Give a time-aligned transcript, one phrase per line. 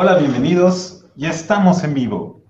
[0.00, 1.04] Hola, bienvenidos.
[1.16, 2.40] Ya estamos en vivo.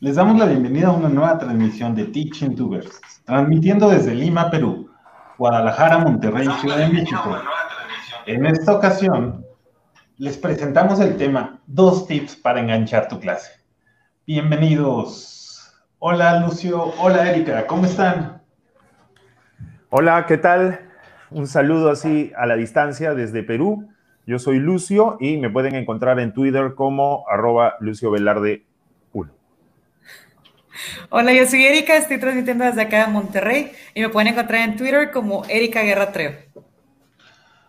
[0.00, 4.90] Les damos la bienvenida a una nueva transmisión de Teaching Tubers, transmitiendo desde Lima, Perú,
[5.38, 7.34] Guadalajara, Monterrey, Ciudad de México.
[8.26, 9.42] En esta ocasión,
[10.18, 13.52] les presentamos el tema Dos tips para enganchar tu clase.
[14.26, 15.74] Bienvenidos.
[15.98, 16.92] Hola, Lucio.
[16.98, 17.66] Hola, Erika.
[17.66, 18.42] ¿Cómo están?
[19.88, 20.78] Hola, ¿qué tal?
[21.30, 23.88] Un saludo así a la distancia desde Perú.
[24.26, 28.66] Yo soy Lucio y me pueden encontrar en Twitter como arroba Lucio Velarde
[29.12, 29.32] 1.
[31.10, 34.76] Hola, yo soy Erika, estoy transmitiendo desde acá de Monterrey y me pueden encontrar en
[34.76, 36.32] Twitter como Erika Guerra Treo.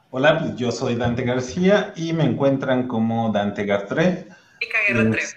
[0.10, 4.26] Hola, pues yo soy Dante García y me encuentran como Dante Gartre.
[4.60, 5.28] Erika Guerra Treo.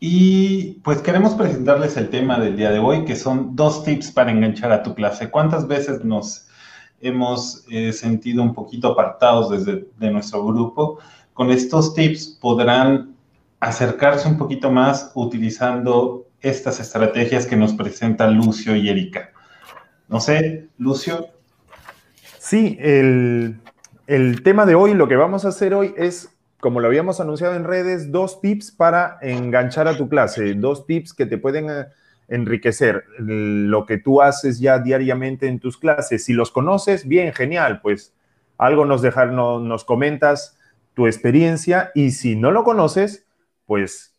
[0.00, 4.32] Y pues queremos presentarles el tema del día de hoy, que son dos tips para
[4.32, 5.30] enganchar a tu clase.
[5.30, 6.49] ¿Cuántas veces nos
[7.00, 10.98] hemos eh, sentido un poquito apartados desde de nuestro grupo.
[11.32, 13.14] Con estos tips podrán
[13.60, 19.30] acercarse un poquito más utilizando estas estrategias que nos presentan Lucio y Erika.
[20.08, 21.28] No sé, Lucio.
[22.38, 23.60] Sí, el,
[24.42, 27.64] tema de hoy, lo que vamos a hacer hoy es, como lo habíamos anunciado en
[27.64, 31.86] redes, dos tips para enganchar a tu clase, dos tips que te pueden eh,
[32.30, 36.24] enriquecer lo que tú haces ya diariamente en tus clases.
[36.24, 38.14] Si los conoces, bien, genial, pues
[38.56, 40.58] algo nos dejar, nos comentas
[40.94, 43.26] tu experiencia y si no lo conoces,
[43.66, 44.16] pues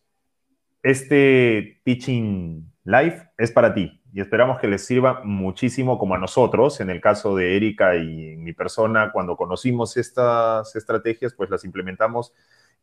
[0.84, 6.82] este Teaching Live es para ti y esperamos que les sirva muchísimo como a nosotros,
[6.82, 12.34] en el caso de Erika y mi persona, cuando conocimos estas estrategias, pues las implementamos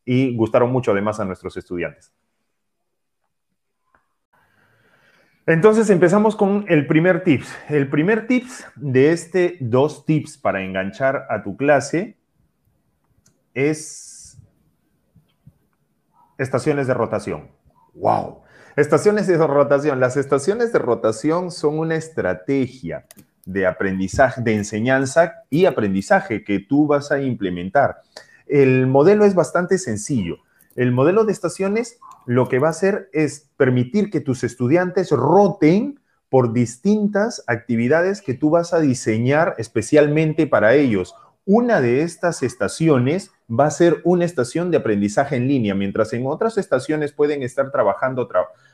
[0.07, 2.15] y gustaron mucho además a nuestros estudiantes.
[5.49, 7.49] Entonces empezamos con el primer tips.
[7.71, 12.19] El primer tips de este dos tips para enganchar a tu clase
[13.55, 14.37] es
[16.37, 17.49] estaciones de rotación.
[17.95, 18.43] ¡Wow!
[18.77, 20.01] Estaciones de rotación.
[20.01, 23.07] Las estaciones de rotación son una estrategia
[23.47, 28.03] de aprendizaje, de enseñanza y aprendizaje que tú vas a implementar.
[28.47, 30.41] El modelo es bastante sencillo.
[30.79, 35.99] El modelo de estaciones lo que va a hacer es permitir que tus estudiantes roten
[36.29, 41.17] por distintas actividades que tú vas a diseñar especialmente para ellos.
[41.45, 46.29] Una de estas estaciones va a ser una estación de aprendizaje en línea, mientras en
[46.29, 48.29] otras estaciones pueden estar trabajando,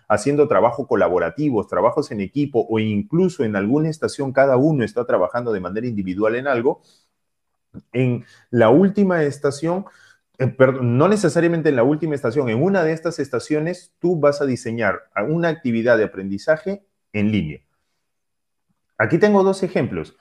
[0.06, 5.54] haciendo trabajo colaborativos, trabajos en equipo o incluso en alguna estación cada uno está trabajando
[5.54, 6.82] de manera individual en algo.
[7.94, 9.86] En la última estación
[10.38, 14.46] eh, no necesariamente en la última estación, en una de estas estaciones tú vas a
[14.46, 17.60] diseñar una actividad de aprendizaje en línea.
[18.98, 20.16] Aquí tengo dos ejemplos.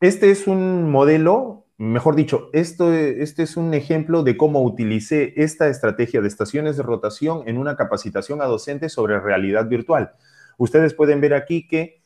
[0.00, 5.68] Este es un modelo, mejor dicho, esto, este es un ejemplo de cómo utilicé esta
[5.68, 10.12] estrategia de estaciones de rotación en una capacitación a docentes sobre realidad virtual.
[10.58, 11.99] Ustedes pueden ver aquí que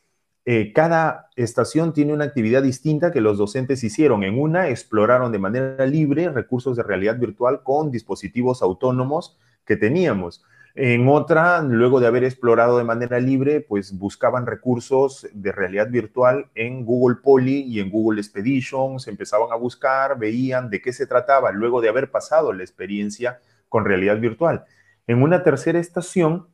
[0.47, 4.23] eh, cada estación tiene una actividad distinta que los docentes hicieron.
[4.23, 10.43] En una exploraron de manera libre recursos de realidad virtual con dispositivos autónomos que teníamos.
[10.75, 16.47] En otra, luego de haber explorado de manera libre, pues buscaban recursos de realidad virtual
[16.53, 21.07] en Google Poly y en Google Expedition, se empezaban a buscar, veían de qué se
[21.07, 23.39] trataba luego de haber pasado la experiencia
[23.69, 24.65] con realidad virtual.
[25.07, 26.47] En una tercera estación,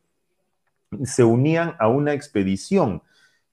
[1.04, 3.02] se unían a una expedición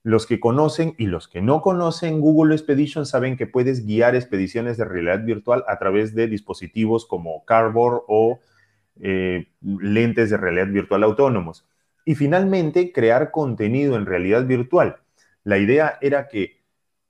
[0.03, 4.77] los que conocen y los que no conocen Google Expedition saben que puedes guiar expediciones
[4.77, 8.39] de realidad virtual a través de dispositivos como Cardboard o
[9.01, 11.65] eh, lentes de realidad virtual autónomos.
[12.05, 14.97] Y finalmente, crear contenido en realidad virtual.
[15.43, 16.59] La idea era que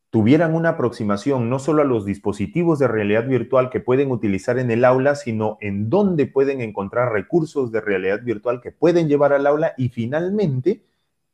[0.09, 4.71] tuvieran una aproximación no solo a los dispositivos de realidad virtual que pueden utilizar en
[4.71, 9.45] el aula, sino en dónde pueden encontrar recursos de realidad virtual que pueden llevar al
[9.45, 10.81] aula y finalmente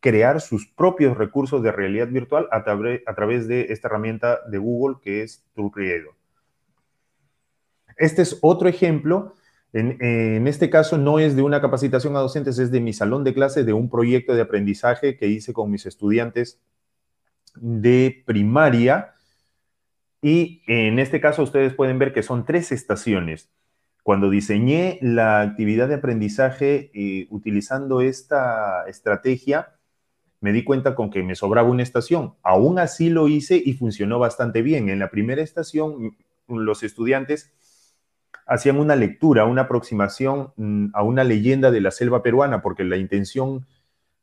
[0.06, 5.24] crear sus propios recursos de realidad virtual a, través de esta herramienta de Google que
[5.24, 6.13] es Tool Creator.
[7.98, 9.34] Este es otro ejemplo.
[9.74, 13.24] En, en, este caso no es de una capacitación a docentes, es de mi salón
[13.24, 16.62] de clase, de un proyecto de aprendizaje que hice con mis estudiantes
[17.56, 19.16] de primaria.
[20.22, 23.50] Y en este caso ustedes pueden ver que son tres estaciones.
[24.04, 29.75] Cuando diseñé la actividad de aprendizaje eh, utilizando esta estrategia,
[30.45, 32.36] me di cuenta con que me sobraba una estación.
[32.44, 34.89] Aún así lo hice y funcionó bastante bien.
[34.89, 36.15] En la primera estación,
[36.47, 37.51] los estudiantes
[38.45, 42.97] hacían una lectura, una aproximación mm, a una leyenda de la selva peruana, porque la
[42.97, 43.65] intención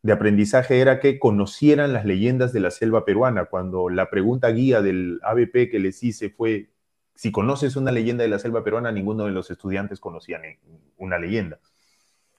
[0.02, 3.46] de aprendizaje era que conocieran las leyendas de la selva peruana.
[3.46, 6.70] Cuando la pregunta guía del ABP que les hice fue
[7.16, 10.42] si conoces una leyenda de la selva peruana, ninguno de los estudiantes conocían
[10.98, 11.58] una leyenda.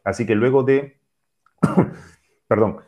[0.06, 1.02] Así que luego de,
[2.48, 2.80] perdón,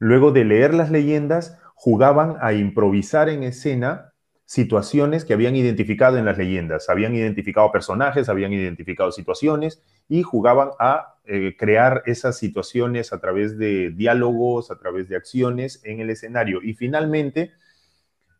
[0.00, 4.12] luego de leer las leyendas, jugaban a improvisar en escena
[4.44, 6.88] situaciones que habían identificado en las leyendas.
[6.88, 13.56] Habían identificado personajes, habían identificado situaciones y jugaban a eh, crear esas situaciones a través
[13.56, 16.60] de diálogos, a través de acciones en el escenario.
[16.62, 17.52] Y finalmente,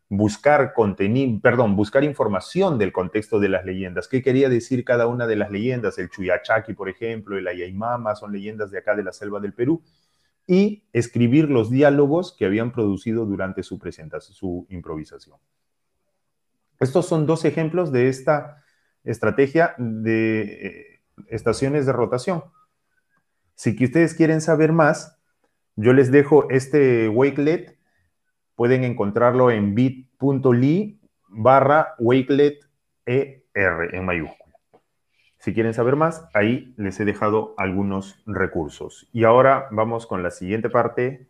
[0.09, 4.09] buscar contenido, perdón, buscar información del contexto de las leyendas.
[4.09, 5.97] ¿Qué quería decir cada una de las leyendas?
[5.97, 9.81] El Chuyachaki, por ejemplo, el Ayaymama, son leyendas de acá de la selva del Perú.
[10.47, 15.37] Y escribir los diálogos que habían producido durante su presentación, su improvisación.
[16.79, 18.57] Estos son dos ejemplos de esta
[19.03, 22.43] estrategia de eh, estaciones de rotación.
[23.55, 25.19] Si ustedes quieren saber más,
[25.75, 27.77] yo les dejo este Wakelet.
[28.55, 30.99] Pueden encontrarlo en bit.ly
[31.29, 32.59] barra Wakelet
[33.05, 34.40] ER en mayúscula.
[35.41, 39.09] Si quieren saber más, ahí les he dejado algunos recursos.
[39.11, 41.25] Y ahora vamos con la siguiente parte,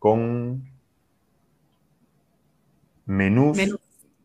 [0.00, 0.64] con
[3.06, 3.60] menús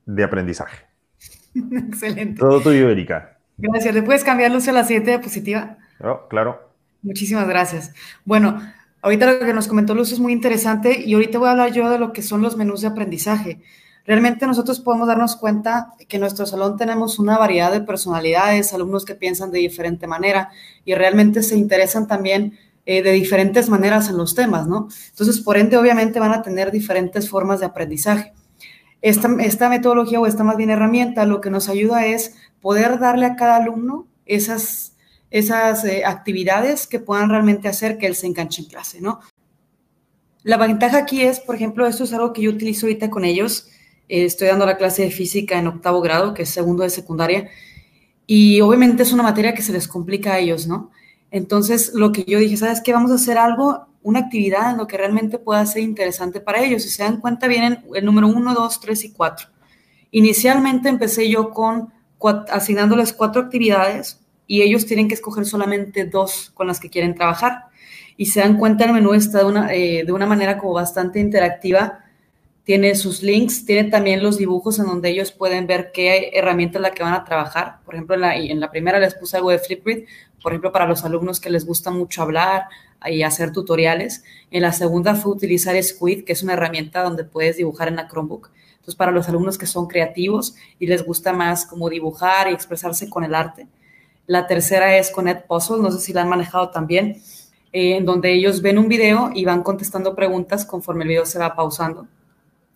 [0.04, 0.88] de aprendizaje.
[1.54, 2.40] Excelente.
[2.40, 3.38] Todo tuyo, Erika.
[3.58, 3.94] Gracias.
[3.94, 5.78] ¿Le puedes cambiar, Lucio, a la siguiente diapositiva?
[6.00, 6.72] Oh, claro.
[7.04, 7.94] Muchísimas gracias.
[8.26, 8.60] Bueno,
[9.04, 11.88] ahorita lo que nos comentó Lucio es muy interesante y ahorita voy a hablar yo
[11.92, 13.62] de lo que son los menús de aprendizaje.
[14.08, 19.04] Realmente nosotros podemos darnos cuenta que en nuestro salón tenemos una variedad de personalidades, alumnos
[19.04, 20.50] que piensan de diferente manera
[20.86, 24.88] y realmente se interesan también eh, de diferentes maneras en los temas, ¿no?
[25.10, 28.32] Entonces, por ende, obviamente van a tener diferentes formas de aprendizaje.
[29.02, 29.28] Esta,
[29.68, 33.58] metodología o esta más bien herramienta lo que nos ayuda es poder darle a cada
[33.58, 34.96] alumno esas,
[35.32, 39.20] esas eh, actividades que puedan realmente hacer que él se enganche en clase, ¿no?
[40.44, 43.70] La ventaja aquí es, por ejemplo, esto es algo que yo utilizo ahorita con ellos.
[44.10, 47.50] Eh, estoy dando la clase de física en octavo grado, que es segundo de secundaria,
[48.26, 50.92] y obviamente es una materia que se les complica a ellos, ¿no?
[51.32, 52.94] Entonces, lo que yo dije, ¿sabes qué?
[52.94, 56.84] Vamos a hacer algo una actividad en lo que realmente pueda ser interesante para ellos.
[56.84, 59.50] Si se dan cuenta, vienen el número 1, 2, 3 y 4.
[60.12, 61.92] Inicialmente empecé yo con
[62.50, 67.66] asignándoles cuatro actividades y ellos tienen que escoger solamente dos con las que quieren trabajar.
[68.16, 71.20] Y se dan cuenta, el menú está de una, eh, de una manera como bastante
[71.20, 72.06] interactiva.
[72.68, 76.82] Tiene sus links, tiene también los dibujos en donde ellos pueden ver qué herramienta es
[76.82, 77.80] la que van a trabajar.
[77.86, 80.04] Por ejemplo, en la, en la primera les puse algo de Flipgrid,
[80.44, 82.66] por ejemplo, para los alumnos que les gusta mucho hablar,
[83.06, 84.24] y hacer tutoriales.
[84.52, 88.08] En la segunda fue utilizar Squid, que es una herramienta donde puedes dibujar en la
[88.08, 88.50] Chromebook.
[88.72, 93.10] Entonces, para los alumnos que son creativos y les gusta más como dibujar y expresarse
[93.10, 93.68] con el arte.
[94.26, 97.22] La tercera es con Edpuzzle, no sé si la han manejado también,
[97.72, 101.40] eh, en donde ellos ven un video y van contestando preguntas conforme el video se
[101.40, 102.08] va pausando.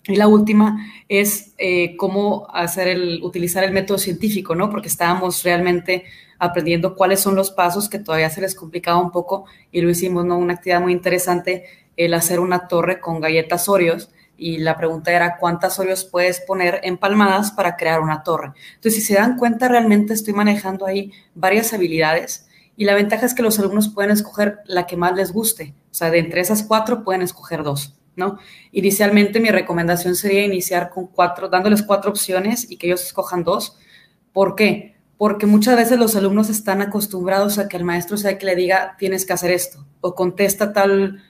[0.08, 4.70] Y la última es eh, cómo hacer el, utilizar el método científico, ¿no?
[4.70, 6.06] Porque estábamos realmente
[6.40, 10.26] aprendiendo cuáles son los pasos que todavía se les complicaba un poco y lo hicimos,
[10.26, 10.40] ¿no?
[10.40, 11.66] Una actividad muy interesante,
[11.98, 16.80] el hacer una torre con galletas Oreos y la pregunta era cuántas Oreos puedes poner
[16.82, 18.54] empalmadas para crear una torre.
[18.74, 23.36] Entonces, si se dan cuenta, realmente estoy manejando ahí varias habilidades y la ventaja es
[23.36, 25.76] que los alumnos pueden escoger la que más les guste.
[25.92, 28.01] O sea, de entre esas cuatro pueden escoger dos.
[28.16, 28.40] ¿No?
[28.72, 33.78] Inicialmente mi recomendación sería iniciar con cuatro, dándoles cuatro opciones y que ellos escojan dos.
[34.34, 34.96] ¿Por qué?
[35.18, 38.96] Porque muchas veces los alumnos están acostumbrados a que el maestro sea que le diga
[38.98, 41.24] tienes que hacer esto o contesta tal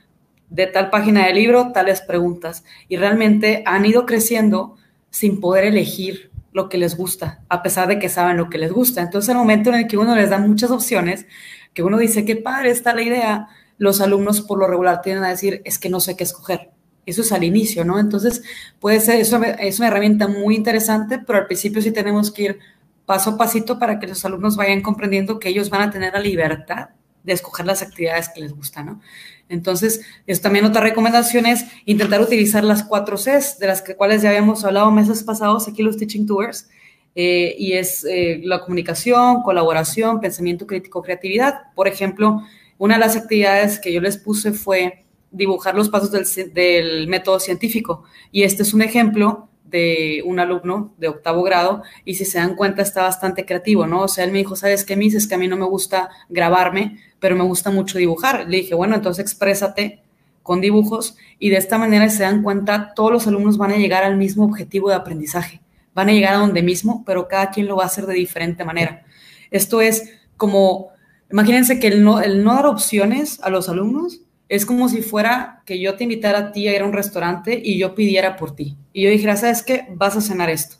[0.50, 4.75] de tal página del libro tales preguntas y realmente han ido creciendo
[5.09, 8.71] sin poder elegir lo que les gusta, a pesar de que saben lo que les
[8.71, 9.01] gusta.
[9.01, 11.25] Entonces, el momento en el que uno les da muchas opciones,
[11.73, 13.47] que uno dice, qué padre está la idea,
[13.81, 16.69] los alumnos por lo regular tienden a decir, es que no sé qué escoger.
[17.07, 17.97] Eso es al inicio, ¿no?
[17.97, 18.43] Entonces,
[18.79, 22.59] puede ser, eso es una herramienta muy interesante, pero al principio sí tenemos que ir
[23.07, 26.19] paso a pasito para que los alumnos vayan comprendiendo que ellos van a tener la
[26.19, 26.89] libertad
[27.23, 29.01] de escoger las actividades que les gustan, ¿no?
[29.50, 34.21] Entonces, es también otra recomendación es intentar utilizar las cuatro Cs, de las que, cuales
[34.21, 36.69] ya habíamos hablado meses pasados aquí los Teaching Tours,
[37.15, 41.61] eh, y es eh, la comunicación, colaboración, pensamiento crítico, creatividad.
[41.73, 42.43] Por ejemplo,
[42.81, 48.05] una de las actividades que yo les puse fue dibujar los pasos del, método científico.
[48.31, 52.55] Y este es un ejemplo de un alumno de octavo grado y si se dan
[52.55, 54.01] cuenta está bastante creativo, ¿no?
[54.01, 55.13] O sea, él me dijo, ¿sabes qué, Miss?
[55.13, 58.50] Es que a mí no me gusta grabarme, pero me gusta mucho dibujar.
[58.50, 60.01] Le dije, bueno, entonces exprésate
[60.41, 64.03] con dibujos y de esta manera se dan cuenta, todos los alumnos van a llegar
[64.03, 65.61] al mismo objetivo de aprendizaje,
[65.93, 68.65] van a llegar a donde mismo, pero cada quien lo va a hacer de diferente
[68.65, 69.05] manera.
[69.51, 70.90] Esto es como
[71.31, 75.95] Imagínense que el no, dar opciones a los alumnos es como si fuera que yo
[75.95, 78.77] te invitara a ti a ir a un restaurante y yo pidiera por ti.
[78.91, 79.88] Y yo dijera, ¿sabes qué?
[79.95, 80.75] Vas a cenar esto.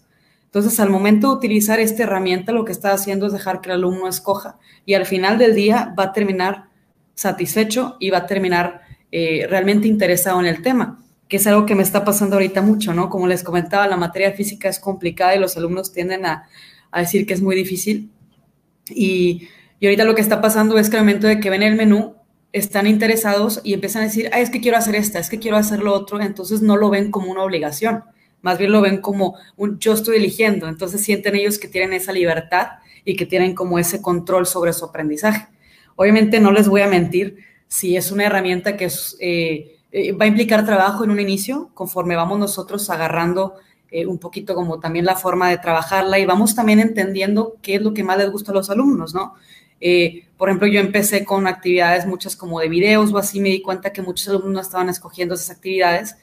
[0.46, 3.75] Entonces, al momento de utilizar esta herramienta, lo que está haciendo es dejar que el
[3.75, 6.65] alumno escoja y al final del día va a terminar
[7.15, 8.81] satisfecho y va a terminar
[9.13, 12.93] eh, realmente interesado en el tema, que es algo que me está pasando ahorita mucho,
[12.93, 13.10] ¿no?
[13.10, 16.50] Como les comentaba, la materia física es complicada y los alumnos tienden a,
[16.93, 18.12] decir que es muy difícil.
[18.89, 19.48] Y,
[19.82, 22.14] y ahorita lo que está pasando es que al momento de que ven el menú,
[22.54, 25.58] están interesados y empiezan a decir, ah, es que quiero hacer esta, es que quiero
[25.58, 28.04] hacer lo otro, entonces no lo ven como una obligación,
[28.44, 32.12] más bien lo ven como un yo estoy eligiendo, entonces sienten ellos que tienen esa
[32.12, 32.68] libertad
[33.06, 35.48] y que tienen como ese control sobre su aprendizaje.
[35.96, 38.88] Obviamente no les voy a mentir, si es una herramienta que
[39.20, 43.56] eh, eh, va a implicar trabajo en un inicio, conforme vamos nosotros agarrando
[43.90, 47.82] eh, un poquito como también la forma de trabajarla y vamos también entendiendo qué es
[47.82, 49.34] lo que más les gusta a los alumnos, ¿no?
[50.38, 53.92] Por ejemplo, yo empecé con actividades muchas como de videos o así, me di cuenta
[53.92, 56.16] que muchos alumnos no estaban escogiendo esas actividades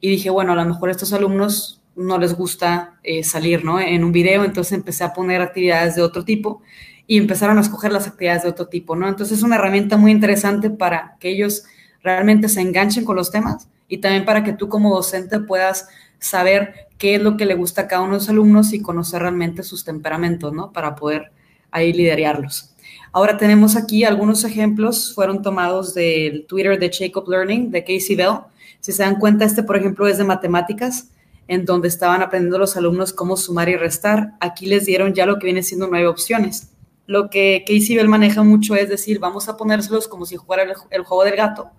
[0.00, 3.80] y dije, bueno, a lo mejor a estos alumnos no les gusta salir, ¿no?
[3.80, 6.62] En un video, entonces empecé a poner actividades de otro tipo
[7.06, 9.08] y empezaron a escoger las actividades de otro tipo, ¿no?
[9.08, 11.64] Entonces es una herramienta muy interesante para que ellos
[12.02, 16.88] realmente se enganchen con los temas y también para que tú como docente puedas saber
[16.98, 19.62] qué es lo que le gusta a cada uno de los alumnos y conocer realmente
[19.62, 20.72] sus temperamentos, ¿no?
[20.72, 21.32] Para poder
[21.70, 22.71] ahí liderarlos.
[23.12, 28.38] Ahora tenemos aquí algunos ejemplos, fueron tomados del Twitter de Jacob Learning, de Casey Bell.
[28.80, 31.10] Si se dan cuenta, este, por ejemplo, es de matemáticas,
[31.46, 34.32] en donde estaban aprendiendo los alumnos cómo sumar y restar.
[34.40, 36.72] Aquí les dieron ya lo que viene siendo nueve opciones
[37.06, 41.02] lo que Casey Bell maneja mucho es decir, vamos a ponérselos como si fuera el,
[41.02, 41.70] juego del gato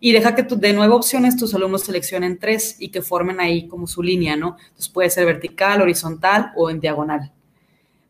[0.00, 3.86] y deja que de nueve opciones tus alumnos seleccionen tres y que formen ahí como
[3.86, 4.56] su línea, ¿no?
[4.58, 7.30] Entonces puede ser vertical, horizontal o en diagonal.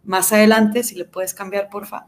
[0.04, 2.06] Más adelante, si le puedes cambiar, porfa.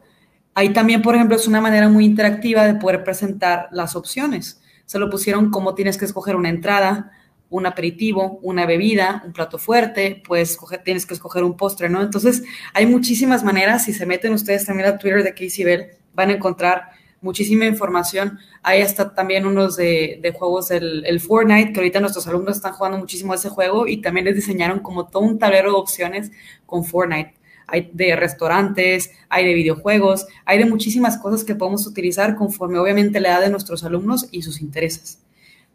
[0.55, 4.63] Ahí también, por ejemplo, es una manera muy interactiva de poder presentar las opciones.
[4.87, 7.11] Se lo pusieron como tienes que escoger una entrada,
[7.51, 12.03] un aperitivo, una bebida, un plato fuerte, pues tienes que escoger un postre, ¿no?
[12.03, 13.85] Entonces, hay muchísimas maneras.
[13.85, 18.39] Si se meten ustedes también a Twitter de Casey Bell, van a encontrar muchísima información.
[18.63, 22.99] Hay hasta también unos de, juegos, el, el, Fortnite, que ahorita nuestros alumnos están jugando
[22.99, 26.31] muchísimo ese juego y también les diseñaron como todo un tablero de opciones
[26.67, 27.35] con Fortnite.
[27.67, 33.21] Hay de restaurantes, hay de videojuegos, hay de muchísimas cosas que podemos utilizar conforme obviamente
[33.21, 35.21] la edad de nuestros alumnos y sus intereses.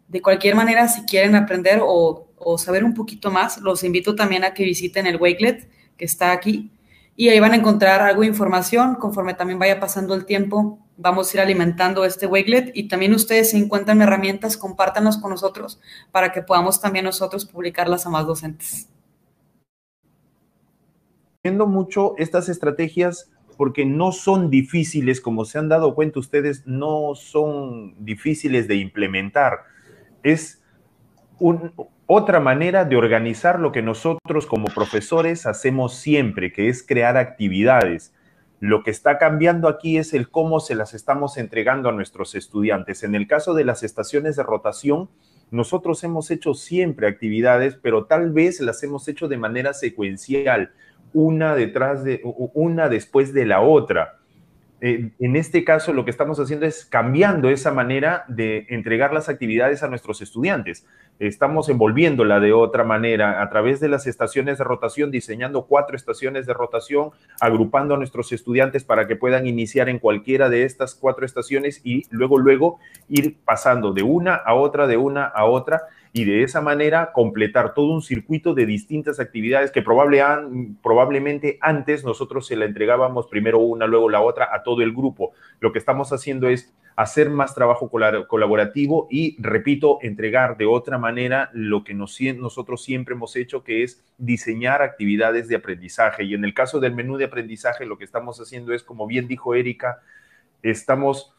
[0.08, 2.26] De cualquier manera, si quieren aprender o,
[2.58, 6.70] saber un poquito más, los invito también a que visiten el Wakelet que está aquí
[7.14, 8.94] y ahí van a encontrar algo de información.
[8.94, 13.50] Conforme también vaya pasando el tiempo, vamos a ir alimentando este Wakelet y también ustedes
[13.50, 15.80] si encuentran herramientas, compártanlas con nosotros
[16.10, 18.88] para que podamos también nosotros publicarlas a más docentes.
[21.42, 27.14] Viendo mucho estas estrategias porque no son difíciles, como se han dado cuenta ustedes, no
[27.14, 29.60] son difíciles de implementar
[30.22, 30.62] es
[32.06, 38.12] otra manera de organizar lo que nosotros como profesores hacemos siempre, que es crear actividades.
[38.58, 43.04] Lo que está cambiando aquí es el cómo se las estamos entregando a nuestros estudiantes.
[43.04, 45.08] En el caso de las estaciones de rotación,
[45.50, 50.72] nosotros hemos hecho siempre actividades, pero tal vez las hemos hecho de manera secuencial,
[51.12, 54.16] una detrás de una después de la otra.
[54.82, 59.28] Eh, en este caso lo que estamos haciendo es cambiando esa manera de entregar las
[59.28, 60.86] actividades a nuestros estudiantes.
[61.18, 66.46] Estamos envolviéndola de otra manera a través de las estaciones de rotación, diseñando cuatro estaciones
[66.46, 71.26] de rotación, agrupando a nuestros estudiantes para que puedan iniciar en cualquiera de estas cuatro
[71.26, 72.78] estaciones y luego, luego
[73.10, 77.72] ir pasando de una a otra, de una a otra y de esa manera completar
[77.72, 83.86] todo un circuito de distintas actividades que probablemente antes nosotros se la entregábamos primero una,
[83.86, 85.32] luego la otra a todo el grupo.
[85.60, 91.48] Lo que estamos haciendo es hacer más trabajo colaborativo y, repito, entregar de otra manera
[91.54, 96.24] lo que nosotros siempre hemos hecho, que es diseñar actividades de aprendizaje.
[96.24, 99.28] Y en el caso del menú de aprendizaje, lo que estamos haciendo es, como bien
[99.28, 100.00] dijo Erika,
[100.62, 101.34] estamos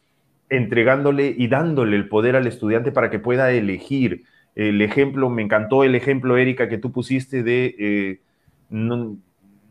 [0.48, 5.84] entregándole y dándole el poder al estudiante para que pueda elegir el ejemplo, me encantó
[5.84, 8.20] el ejemplo, Erika, que tú pusiste de, eh,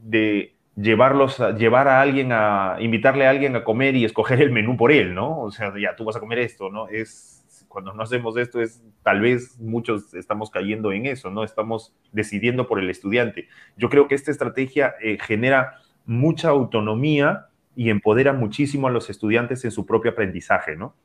[0.03, 4.51] de llevarlos a, llevar a alguien a, invitarle a alguien a comer y escoger el
[4.51, 5.39] menú por él, ¿no?
[5.39, 6.87] O sea, ya tú vas a comer esto, ¿no?
[6.87, 11.43] Es, cuando no hacemos esto es, tal vez muchos estamos cayendo en eso, ¿no?
[11.43, 13.47] Estamos decidiendo por el estudiante.
[13.77, 19.63] Yo creo que esta estrategia eh, genera mucha autonomía y empodera muchísimo a los estudiantes
[19.63, 20.95] en su propio aprendizaje, ¿no?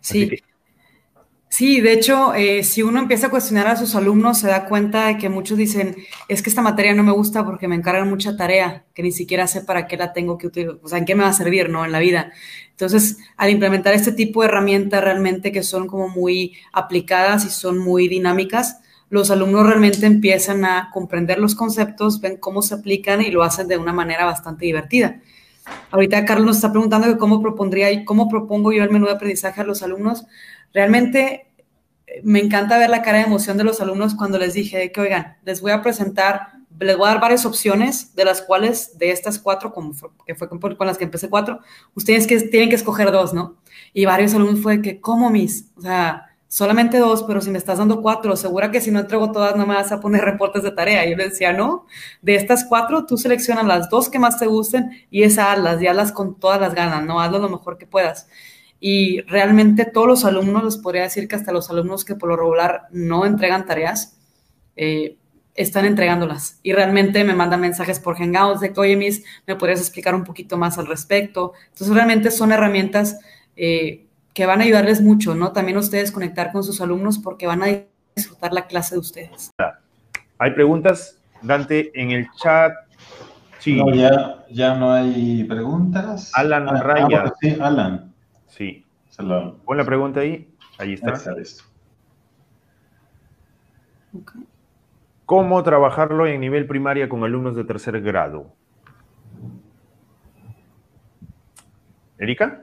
[0.00, 0.42] Sí.
[1.56, 5.06] Sí, de hecho, eh, si uno empieza a cuestionar a sus alumnos, se da cuenta
[5.06, 5.96] de que muchos dicen,
[6.28, 9.46] es que esta materia no me gusta porque me encargan mucha tarea, que ni siquiera
[9.46, 11.70] sé para qué la tengo que utilizar, o sea, en qué me va a servir,
[11.70, 11.86] ¿no?
[11.86, 12.30] En la vida.
[12.72, 17.78] Entonces, al implementar este tipo de herramientas realmente que son como muy aplicadas y son
[17.78, 23.30] muy dinámicas, los alumnos realmente empiezan a comprender los conceptos, ven cómo se aplican y
[23.30, 25.22] lo hacen de una manera bastante divertida.
[25.90, 29.62] Ahorita Carlos nos está preguntando cómo propondría y cómo propongo yo el menú de aprendizaje
[29.62, 30.26] a los alumnos.
[30.74, 31.45] Realmente
[32.22, 35.36] me encanta ver la cara de emoción de los alumnos cuando les dije que, oigan,
[35.44, 39.38] les voy a presentar, les voy a dar varias opciones, de las cuales, de estas
[39.38, 39.72] cuatro,
[40.26, 41.60] que fue con las que empecé cuatro,
[41.94, 43.56] ustedes que tienen que escoger dos, ¿no?
[43.92, 45.70] Y varios alumnos fue que, ¿cómo mis?
[45.76, 49.32] O sea, solamente dos, pero si me estás dando cuatro, segura que si no entrego
[49.32, 51.04] todas no me vas a poner reportes de tarea.
[51.06, 51.86] Y yo le decía, no,
[52.22, 55.86] de estas cuatro tú seleccionas las dos que más te gusten y esas hazlas, y
[55.86, 57.20] hazlas con todas las ganas, ¿no?
[57.20, 58.28] Hazlo lo mejor que puedas.
[58.80, 62.36] Y realmente todos los alumnos, les podría decir que hasta los alumnos que por lo
[62.36, 64.16] regular no entregan tareas,
[64.76, 65.16] eh,
[65.56, 69.80] están entregándolas y realmente me mandan mensajes por Hangouts de que, oye, Miss, ¿me podrías
[69.80, 71.54] explicar un poquito más al respecto?
[71.68, 73.18] Entonces, realmente son herramientas
[73.56, 74.04] eh,
[74.34, 75.52] que van a ayudarles mucho, ¿no?
[75.52, 77.66] También ustedes conectar con sus alumnos porque van a
[78.14, 79.50] disfrutar la clase de ustedes.
[80.38, 82.72] Hay preguntas, Dante, en el chat.
[83.58, 83.76] Sí.
[83.76, 86.30] No, ya, ya no hay preguntas.
[86.34, 87.24] Alan ah, Raya.
[87.26, 88.12] Ah, sí, Alan.
[88.56, 88.84] Sí.
[89.64, 90.48] Pon la pregunta ahí.
[90.78, 91.14] Ahí está.
[95.24, 98.52] ¿Cómo trabajarlo en nivel primaria con alumnos de tercer grado?
[102.18, 102.62] ¿Erika?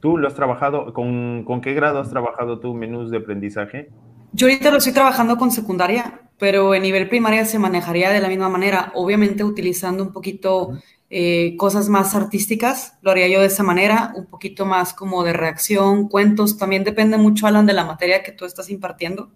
[0.00, 0.92] ¿Tú lo has trabajado?
[0.92, 3.90] ¿Con, con qué grado has trabajado tú menús de aprendizaje?
[4.32, 8.28] Yo ahorita lo estoy trabajando con secundaria, pero en nivel primaria se manejaría de la
[8.28, 10.78] misma manera, obviamente utilizando un poquito
[11.08, 15.32] eh, cosas más artísticas, lo haría yo de esa manera, un poquito más como de
[15.32, 19.30] reacción, cuentos, también depende mucho, Alan, de la materia que tú estás impartiendo.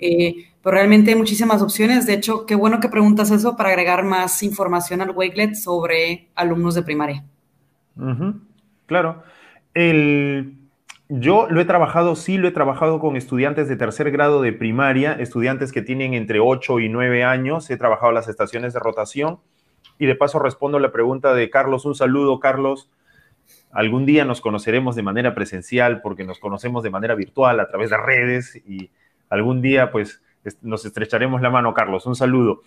[0.00, 2.04] Eh, pero realmente hay muchísimas opciones.
[2.04, 6.74] De hecho, qué bueno que preguntas eso para agregar más información al Wakelet sobre alumnos
[6.74, 7.24] de primaria.
[8.86, 9.22] Claro.
[9.72, 10.58] El,
[11.08, 15.12] yo lo he trabajado, sí lo he trabajado con estudiantes de tercer grado de primaria,
[15.12, 17.70] estudiantes que tienen entre 8 y 9 años.
[17.70, 19.38] He trabajado las estaciones de rotación
[20.00, 21.84] y de paso respondo la pregunta de Carlos.
[21.84, 22.88] Un saludo, Carlos.
[23.70, 27.90] Algún día nos conoceremos de manera presencial porque nos conocemos de manera virtual a través
[27.90, 28.90] de redes y
[29.28, 30.22] algún día pues
[30.62, 32.06] nos estrecharemos la mano, Carlos.
[32.06, 32.62] Un saludo.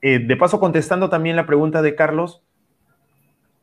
[0.00, 2.44] Eh, de paso, contestando también la pregunta de Carlos,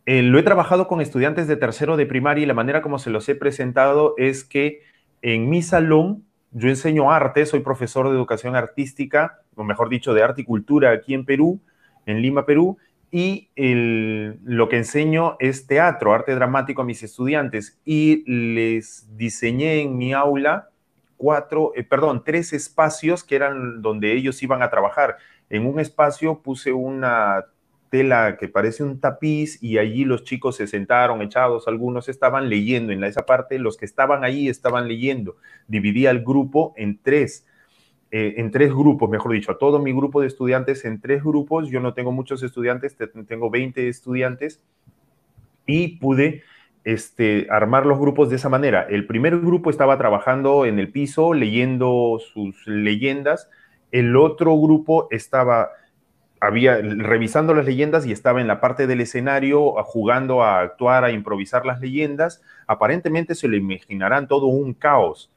[0.06, 3.10] eh, lo he trabajado con estudiantes de tercero de primaria y la manera como se
[3.10, 4.82] los he presentado es que
[5.22, 10.24] en mi salón yo enseño arte, soy profesor de educación artística, o mejor dicho, de
[10.24, 11.62] arte y cultura aquí en Perú,
[12.06, 12.78] en Lima, Perú,
[13.16, 19.96] y lo que enseño es teatro, arte dramático a mis estudiantes y les diseñé en
[19.96, 20.70] mi aula
[21.16, 25.18] cuatro, eh, perdón, tres espacios que eran donde ellos iban a trabajar.
[25.52, 27.46] En un espacio puse una
[27.92, 32.94] tela que parece un tapiz y allí los chicos se sentaron echados, algunos estaban leyendo
[32.94, 35.38] en esa parte, los que estaban ahí estaban leyendo.
[35.68, 37.46] Dividí al grupo en tres,
[38.16, 41.68] eh, en tres grupos, mejor dicho, a todo mi grupo de estudiantes en tres grupos.
[41.72, 42.96] Yo no tengo muchos estudiantes,
[43.28, 44.62] tengo 20 estudiantes
[45.66, 46.44] y pude
[46.84, 48.86] este, armar los grupos de esa manera.
[48.88, 53.50] El primer grupo estaba trabajando en el piso, leyendo sus leyendas.
[53.92, 55.72] El otro grupo estaba
[56.40, 61.12] había revisando las leyendas y estaba en la parte del escenario jugando a actuar, a
[61.12, 62.44] improvisar las leyendas.
[62.68, 65.33] Aparentemente se lo imaginarán todo un caos.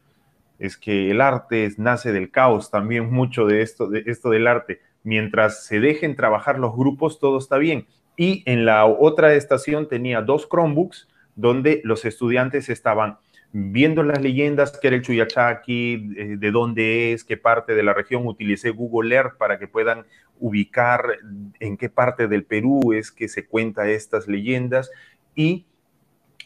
[0.59, 4.81] Es que el arte nace del caos también mucho de esto, de esto del arte.
[5.03, 7.87] Mientras se dejen trabajar los grupos, todo está bien.
[8.17, 13.19] Y en la otra estación tenía dos Chromebooks donde los estudiantes estaban
[13.53, 17.95] viendo las leyendas, que era el Chuyachaki, eh, de dónde es, qué parte de la
[17.95, 20.05] región, utilicé Google Earth para que puedan
[20.39, 21.03] ubicar
[21.61, 24.91] en qué parte del Perú es que se cuenta estas leyendas
[25.35, 25.65] y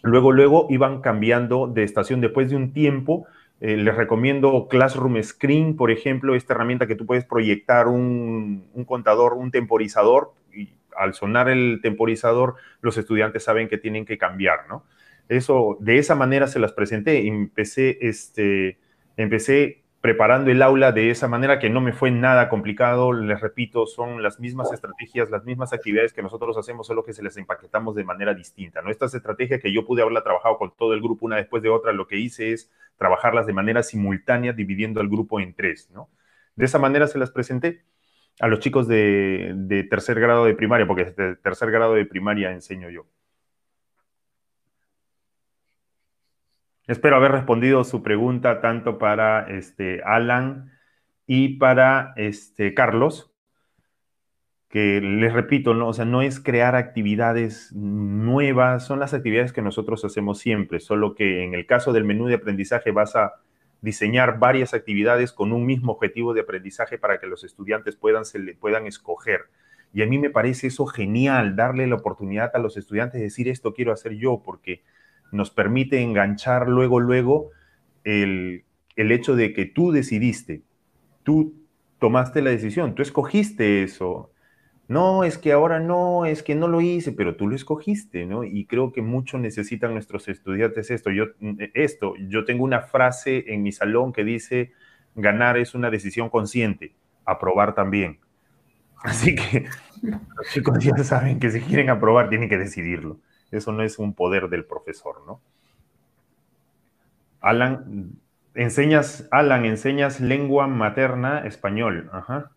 [0.03, 3.27] luego, luego iban cambiando de estación después de un tiempo.
[3.61, 9.35] Eh, les recomiendo Classroom Screen, por ejemplo, esta herramienta que tú puedes proyectar un, contador,
[9.35, 14.85] un temporizador, y al sonar el temporizador, los estudiantes saben que tienen que cambiar, ¿no?
[15.29, 17.27] Eso, de esa manera se las presenté.
[17.29, 18.79] Empecé, este,
[19.16, 23.12] empecé preparando el aula de esa manera que no me fue nada complicado.
[23.12, 27.22] Les repito, son las mismas estrategias, las mismas actividades que nosotros hacemos, solo que se
[27.22, 28.80] les empaquetamos de manera distinta.
[28.80, 28.90] ¿no?
[28.90, 31.92] Esta estrategia que yo pude haberla trabajado con todo el grupo una después de otra,
[31.92, 35.90] lo que hice es trabajarlas de manera simultánea, dividiendo al grupo en tres.
[35.92, 36.08] ¿no?
[36.56, 37.84] De esa manera se las presenté
[38.40, 42.52] a los chicos de, de tercer grado de primaria, porque de tercer grado de primaria
[42.52, 43.06] enseño yo.
[46.90, 50.72] Espero haber respondido su pregunta tanto para este, Alan
[51.24, 53.33] y para este, Carlos,
[54.68, 55.87] que les repito, ¿no?
[55.87, 61.14] O sea, no es crear actividades nuevas, son las actividades que nosotros hacemos siempre, solo
[61.14, 63.35] que en el caso del menú de aprendizaje vas a
[63.83, 68.40] diseñar varias actividades con un mismo objetivo de aprendizaje para que los estudiantes puedan, se
[68.40, 69.42] le, puedan escoger.
[69.92, 73.46] Y a mí me parece eso genial, darle la oportunidad a los estudiantes de decir
[73.46, 74.83] esto quiero hacer yo, porque
[75.33, 77.51] nos permite enganchar luego, luego
[78.05, 78.64] el,
[78.97, 80.62] el hecho de que tú decidiste,
[81.23, 81.55] tú
[81.99, 84.31] tomaste la decisión, tú escogiste eso.
[84.88, 88.43] No, es que ahora no, es que no lo hice, pero tú lo escogiste, ¿no?
[88.43, 91.12] Y creo que mucho necesitan nuestros estudiantes esto.
[91.12, 91.27] Yo,
[91.75, 94.73] esto, yo tengo una frase en mi salón que dice,
[95.14, 98.19] ganar es una decisión consciente, aprobar también.
[99.05, 99.66] Así que
[100.03, 103.21] los chicos ya saben que si quieren aprobar tienen que decidirlo.
[103.50, 105.40] Eso no es un poder del profesor, ¿no?
[107.40, 108.12] Alan,
[108.54, 112.10] enseñas, Alan, enseñas lengua materna español.
[112.12, 112.52] Ajá.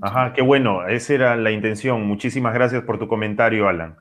[0.00, 2.06] Ajá, qué bueno, esa era la intención.
[2.06, 3.96] Muchísimas gracias por tu comentario, Alan.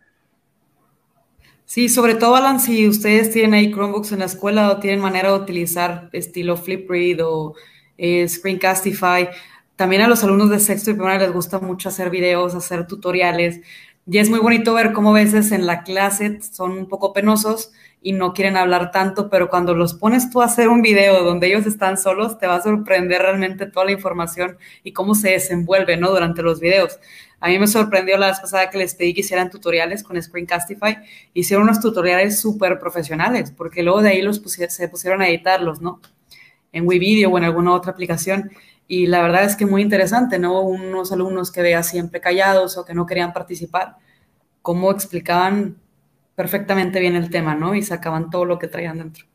[1.65, 5.29] Sí, sobre todo, Alan, si ustedes tienen ahí Chromebooks en la escuela o tienen manera
[5.31, 7.55] de utilizar estilo Flipgrid o
[7.97, 9.29] eh, Screencastify,
[9.75, 13.61] también a los alumnos de sexto y primaria les gusta mucho hacer videos, hacer tutoriales.
[14.09, 17.73] Y es muy bonito ver cómo a veces en la clase son un poco penosos
[18.01, 21.47] y no quieren hablar tanto, pero cuando los pones tú a hacer un video donde
[21.47, 25.97] ellos están solos, te va a sorprender realmente toda la información y cómo se desenvuelve,
[25.97, 26.09] ¿no?
[26.09, 26.99] Durante los videos.
[27.41, 30.99] A mí me sorprendió la vez pasada que les pedí que hicieran tutoriales con Screencastify.
[31.33, 35.99] Hicieron unos tutoriales súper profesionales, porque luego de ahí los se pusieron a editarlos, ¿no?
[36.71, 38.51] En WeVideo o en alguna otra aplicación.
[38.87, 40.61] Y la verdad es que muy interesante, ¿no?
[40.61, 43.97] Unos alumnos que veía siempre callados o que no querían participar,
[44.61, 45.77] cómo explicaban
[46.35, 47.75] perfectamente bien el tema, ¿no?
[47.75, 49.25] Y sacaban todo lo que traían dentro.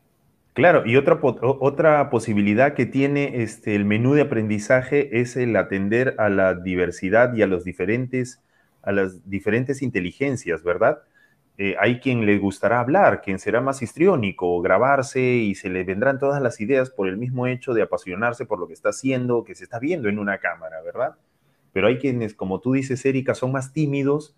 [0.53, 6.15] Claro, y otra, otra posibilidad que tiene este, el menú de aprendizaje es el atender
[6.19, 8.39] a la diversidad y a, los diferentes,
[8.83, 10.99] a las diferentes inteligencias, ¿verdad?
[11.57, 16.17] Eh, hay quien le gustará hablar, quien será más histriónico, grabarse y se le vendrán
[16.17, 19.53] todas las ideas por el mismo hecho de apasionarse por lo que está haciendo, que
[19.53, 21.15] se está viendo en una cámara, ¿verdad?
[21.71, 24.35] Pero hay quienes, como tú dices, Erika, son más tímidos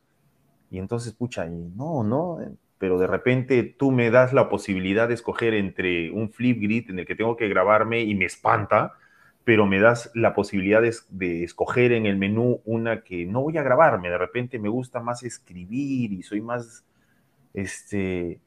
[0.69, 2.39] y entonces, pucha, no, no,
[2.77, 6.99] pero de repente tú me das la posibilidad de escoger entre un flip grid en
[6.99, 8.93] el que tengo que grabarme y me espanta,
[9.43, 13.63] pero me das la posibilidad de, escoger en el menú una que no voy a
[13.63, 16.83] grabarme, de repente me gusta más escribir y soy más,
[17.55, 18.39] este,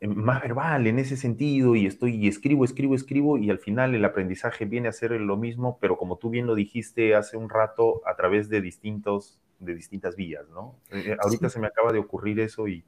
[0.00, 4.04] más verbal en ese sentido y estoy y escribo, escribo, escribo y al final el
[4.04, 8.00] aprendizaje viene a ser lo mismo, pero como tú bien lo dijiste hace un rato,
[8.06, 10.76] a través de distintos de distintas vías, ¿no?
[10.90, 12.84] Eh, eh, ahorita se me acaba de ocurrir eso y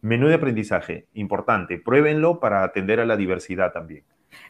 [0.00, 4.02] menú de aprendizaje, importante, pruébenlo para atender a la diversidad también.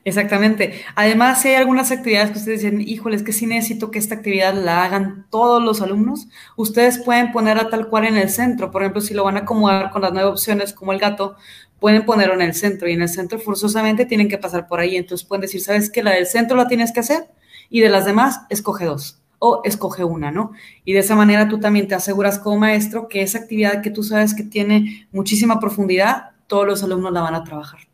[0.05, 0.83] Exactamente.
[0.95, 4.15] Además, si hay algunas actividades que ustedes dicen, híjole, es que sí necesito que esta
[4.15, 8.71] actividad la hagan todos los alumnos, ustedes pueden ponerla tal cual en el centro.
[8.71, 11.37] Por ejemplo, si lo van a acomodar con las nueve opciones como el gato,
[11.81, 14.97] pueden ponerlo en el centro y en el centro forzosamente tienen que pasar por ahí.
[14.97, 16.03] Entonces pueden decir, ¿sabes qué?
[16.03, 17.29] La del centro la tienes que hacer
[17.71, 20.53] y de las demás, escoge dos o escoge una, ¿no?
[20.85, 24.03] Y de esa manera tú también te aseguras como maestro que esa actividad que tú
[24.03, 27.88] sabes que tiene muchísima profundidad, todos los alumnos la van a trabajar.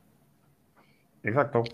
[1.24, 1.64] Exacto.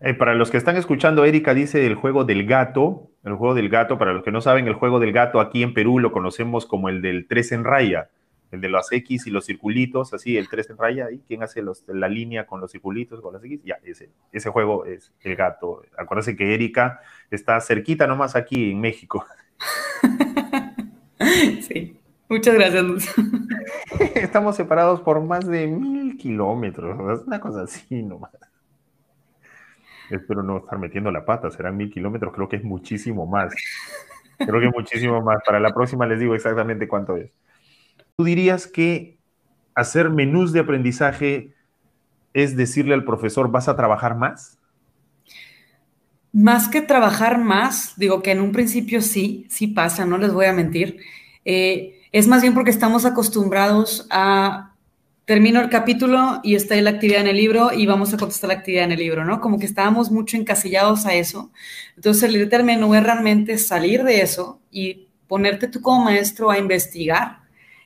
[0.00, 3.10] Eh, para los que están escuchando, Erika dice el juego del gato.
[3.24, 5.74] El juego del gato, para los que no saben, el juego del gato aquí en
[5.74, 8.08] Perú lo conocemos como el del tres en raya
[8.54, 11.60] el de los X y los circulitos, así, el 3 en raya, y quién hace
[11.60, 15.36] los, la línea con los circulitos, con las X, ya, ese, ese juego es el
[15.36, 15.82] gato.
[15.98, 19.26] Acuérdense que Erika está cerquita nomás aquí en México.
[21.62, 21.96] Sí,
[22.28, 23.06] muchas gracias, Luz.
[24.14, 28.32] Estamos separados por más de mil kilómetros, es una cosa así nomás.
[30.10, 33.52] Espero no estar metiendo la pata, serán mil kilómetros, creo que es muchísimo más.
[34.38, 35.38] Creo que es muchísimo más.
[35.46, 37.30] Para la próxima les digo exactamente cuánto es.
[38.16, 39.18] ¿Tú dirías que
[39.74, 41.54] hacer menús de aprendizaje
[42.32, 44.58] es decirle al profesor, vas a trabajar más?
[46.32, 50.46] Más que trabajar más, digo que en un principio sí, sí pasa, no les voy
[50.46, 50.98] a mentir.
[51.44, 54.73] Eh, es más bien porque estamos acostumbrados a
[55.24, 58.48] termino el capítulo y está ahí la actividad en el libro y vamos a contestar
[58.48, 59.40] la actividad en el libro, ¿no?
[59.40, 61.50] Como que estábamos mucho encasillados a eso.
[61.96, 67.38] Entonces, el menú es realmente salir de eso y ponerte tú como maestro a investigar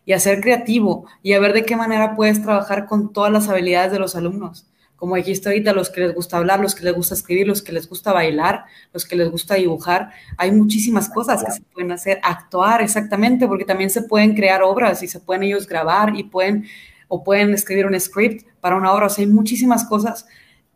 [0.05, 3.49] y a ser creativo y a ver de qué manera puedes trabajar con todas las
[3.49, 4.67] habilidades de los alumnos.
[4.97, 7.71] Como dijiste ahorita, los que les gusta hablar, los que les gusta escribir, los que
[7.71, 10.11] les gusta bailar, los que les gusta dibujar.
[10.37, 12.19] Hay muchísimas cosas que se pueden hacer.
[12.25, 16.67] Actuar, exactamente, porque también se pueden crear obras y se pueden ellos grabar y pueden,
[17.09, 19.07] o pueden escribir un script para una obra.
[19.07, 20.27] O sea, hay muchísimas cosas,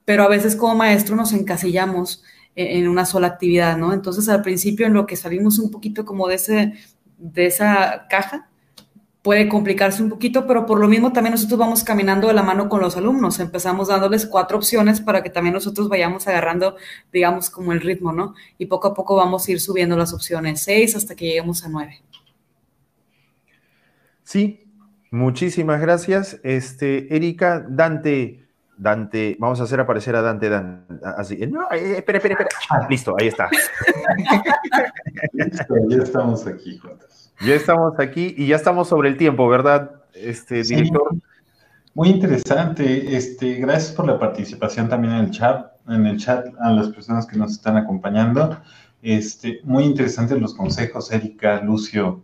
[0.04, 2.22] pero a veces como maestro nos encasillamos
[2.54, 3.92] en una sola actividad, ¿no?
[3.92, 6.74] Entonces, al principio, en lo que salimos un poquito como de, ese,
[7.16, 8.50] de esa caja,
[9.22, 12.68] puede complicarse un poquito, pero por lo mismo también nosotros vamos caminando de la mano
[12.68, 13.38] con los alumnos.
[13.38, 16.76] Empezamos dándoles cuatro opciones para que también nosotros vayamos agarrando,
[17.12, 18.34] digamos, como el ritmo, ¿no?
[18.58, 21.68] Y poco a poco vamos a ir subiendo las opciones, seis hasta que lleguemos a
[21.68, 22.02] nueve.
[24.24, 24.61] Sí,
[25.12, 26.40] muchísimas gracias.
[26.42, 31.36] Este, Erika, Dante, Dante, vamos a hacer aparecer a Dante, Dante así.
[31.46, 32.48] No, eh, espera, espera, espera.
[32.70, 33.48] Ah, listo, ahí está.
[35.88, 37.32] ya estamos aquí, juntos.
[37.46, 41.14] Ya estamos aquí y ya estamos sobre el tiempo, ¿verdad, este director?
[41.94, 43.16] Muy interesante.
[43.16, 47.26] Este, gracias por la participación también en el chat, en el chat a las personas
[47.26, 48.58] que nos están acompañando.
[49.02, 52.22] Este, muy interesantes los consejos, Erika, Lucio.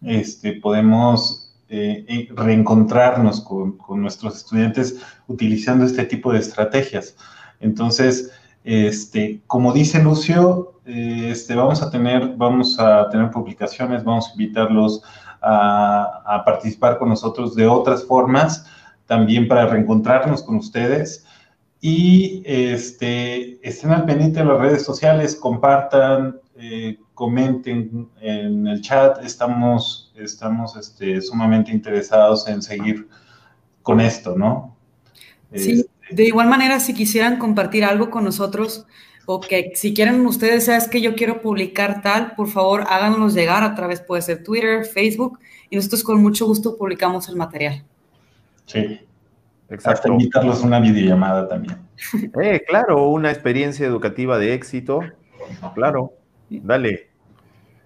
[0.00, 1.43] Este, podemos
[1.76, 7.16] eh, eh, reencontrarnos con, nuestros estudiantes utilizando este tipo de estrategias.
[7.58, 8.30] Entonces,
[8.62, 14.32] este, como dice Lucio, eh, este, vamos, a tener, vamos a tener publicaciones, vamos a
[14.34, 15.02] invitarlos
[15.42, 18.66] a, a, participar con nosotros de otras formas,
[19.06, 21.26] también para reencontrarnos con ustedes.
[21.80, 29.24] Y este, estén al pendiente de las redes sociales, compartan, eh, comenten en el chat.
[29.24, 33.08] Estamos, estamos este, sumamente interesados en seguir
[33.82, 34.76] con esto, ¿no?
[35.54, 38.86] Sí, este, de igual manera, si quisieran compartir algo con nosotros
[39.26, 43.62] o que si quieren ustedes, sabes que yo quiero publicar tal, por favor háganos llegar
[43.62, 45.38] a través, puede ser Twitter, Facebook,
[45.70, 47.84] y nosotros con mucho gusto publicamos el material.
[48.66, 49.00] Sí,
[49.70, 50.08] exacto.
[50.08, 51.78] invitarlos a una videollamada también.
[52.42, 55.00] Eh, claro, una experiencia educativa de éxito,
[55.74, 56.12] claro.
[56.50, 57.10] Dale.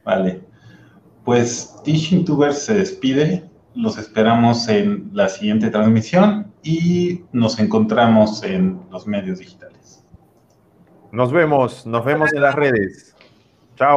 [0.04, 0.40] Vale.
[1.24, 3.48] Pues Teaching Tubers se despide.
[3.74, 10.04] Los esperamos en la siguiente transmisión y nos encontramos en los medios digitales.
[11.12, 13.07] Nos vemos, nos vemos en las redes.